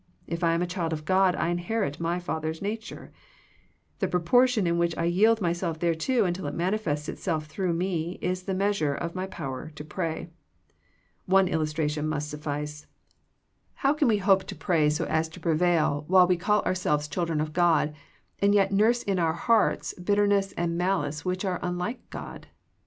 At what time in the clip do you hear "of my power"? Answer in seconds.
8.95-9.71